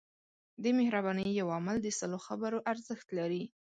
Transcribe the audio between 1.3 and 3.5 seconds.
یو عمل د سلو خبرو ارزښت لري.